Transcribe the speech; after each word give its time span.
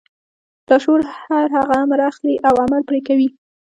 لاشعور 0.69 1.01
هر 1.27 1.47
هغه 1.57 1.75
امر 1.83 1.99
اخلي 2.11 2.35
او 2.47 2.53
عمل 2.63 2.81
پرې 2.89 2.99
کوي. 3.07 3.27